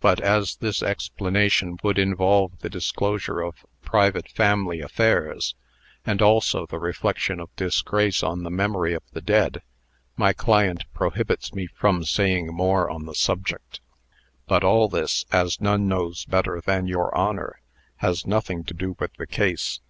But, 0.00 0.22
as 0.22 0.56
this 0.56 0.82
explanation 0.82 1.76
would 1.82 1.98
involve 1.98 2.60
the 2.60 2.70
disclosure 2.70 3.42
of 3.42 3.66
private 3.82 4.26
family 4.30 4.80
affairs, 4.80 5.54
and 6.06 6.22
also 6.22 6.64
the 6.64 6.78
reflection 6.78 7.40
of 7.40 7.54
disgrace 7.56 8.22
on 8.22 8.42
the 8.42 8.50
memory 8.50 8.94
of 8.94 9.02
the 9.12 9.20
dead, 9.20 9.60
my 10.16 10.32
client 10.32 10.84
prohibits 10.94 11.52
me 11.54 11.66
from 11.66 12.04
saying 12.04 12.46
more 12.54 12.88
on 12.88 13.04
the 13.04 13.14
subject. 13.14 13.80
But 14.48 14.64
all 14.64 14.88
this, 14.88 15.26
as 15.30 15.60
none 15.60 15.86
knows 15.88 16.24
better 16.24 16.62
than 16.62 16.86
your 16.86 17.14
Honor, 17.14 17.60
has 17.96 18.26
nothing 18.26 18.64
to 18.64 18.72
do 18.72 18.96
with 18.98 19.12
the 19.18 19.26
case. 19.26 19.80